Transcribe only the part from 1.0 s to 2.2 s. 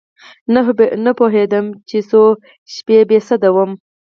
نه پوهېدم چې